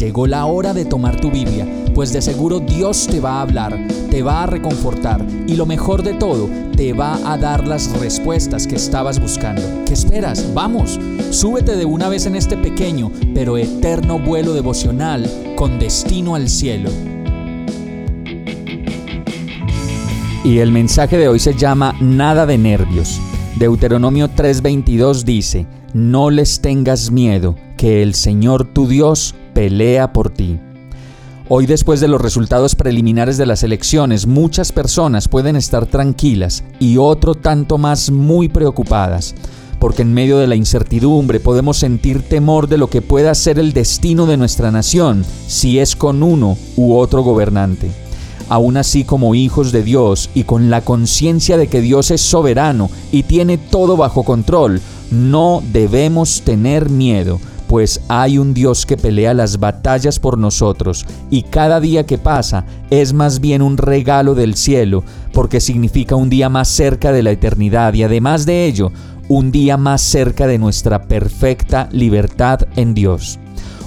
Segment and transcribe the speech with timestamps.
[0.00, 3.78] Llegó la hora de tomar tu Biblia, pues de seguro Dios te va a hablar,
[4.10, 8.66] te va a reconfortar y lo mejor de todo, te va a dar las respuestas
[8.66, 9.60] que estabas buscando.
[9.84, 10.54] ¿Qué esperas?
[10.54, 16.48] Vamos, súbete de una vez en este pequeño pero eterno vuelo devocional con destino al
[16.48, 16.88] cielo.
[20.44, 23.20] Y el mensaje de hoy se llama Nada de nervios.
[23.56, 30.58] Deuteronomio 3:22 dice, No les tengas miedo, que el Señor tu Dios pelea por ti.
[31.50, 36.96] Hoy después de los resultados preliminares de las elecciones, muchas personas pueden estar tranquilas y
[36.96, 39.34] otro tanto más muy preocupadas,
[39.78, 43.74] porque en medio de la incertidumbre podemos sentir temor de lo que pueda ser el
[43.74, 47.90] destino de nuestra nación si es con uno u otro gobernante.
[48.48, 52.88] Aún así como hijos de Dios y con la conciencia de que Dios es soberano
[53.12, 57.40] y tiene todo bajo control, no debemos tener miedo,
[57.70, 62.64] pues hay un Dios que pelea las batallas por nosotros y cada día que pasa
[62.90, 67.30] es más bien un regalo del cielo, porque significa un día más cerca de la
[67.30, 68.90] eternidad y además de ello,
[69.28, 73.38] un día más cerca de nuestra perfecta libertad en Dios.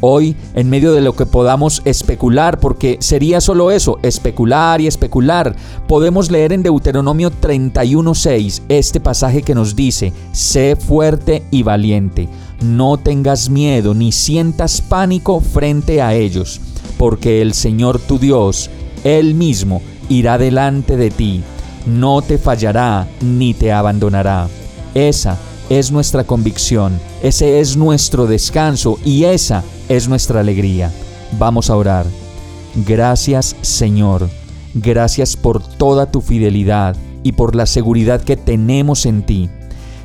[0.00, 5.56] Hoy, en medio de lo que podamos especular, porque sería solo eso, especular y especular,
[5.86, 12.28] podemos leer en Deuteronomio 31.6 este pasaje que nos dice, sé fuerte y valiente
[12.60, 16.60] no tengas miedo ni sientas pánico frente a ellos,
[16.96, 18.70] porque el Señor tu Dios,
[19.04, 21.42] Él mismo, irá delante de ti,
[21.86, 24.48] no te fallará ni te abandonará.
[24.94, 25.38] Esa
[25.70, 30.92] es nuestra convicción, ese es nuestro descanso y esa es nuestra alegría.
[31.38, 32.06] Vamos a orar.
[32.86, 34.28] Gracias Señor,
[34.74, 39.50] gracias por toda tu fidelidad y por la seguridad que tenemos en ti.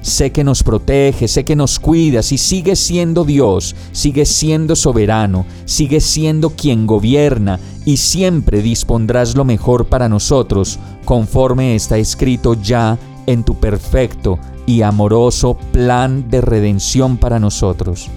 [0.01, 5.45] Sé que nos protege, sé que nos cuidas y sigue siendo Dios, sigue siendo soberano,
[5.63, 12.97] sigue siendo quien gobierna y siempre dispondrás lo mejor para nosotros, conforme está escrito ya
[13.27, 18.09] en tu perfecto y amoroso plan de redención para nosotros.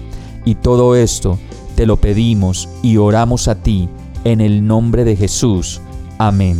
[0.45, 1.37] Y todo esto
[1.75, 3.89] te lo pedimos y oramos a ti
[4.23, 5.81] en el nombre de Jesús.
[6.17, 6.57] Amén.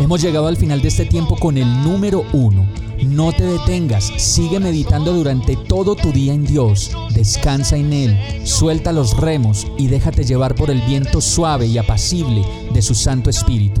[0.00, 2.66] Hemos llegado al final de este tiempo con el número uno.
[3.06, 8.92] No te detengas, sigue meditando durante todo tu día en Dios, descansa en Él, suelta
[8.92, 13.80] los remos y déjate llevar por el viento suave y apacible de su Santo Espíritu.